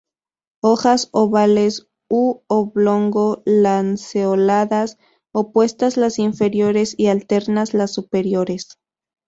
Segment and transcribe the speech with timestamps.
[0.63, 4.97] Hojas ovales u oblongo-lanceoladas,
[5.31, 8.79] opuestas las inferiores y alternas las superiores.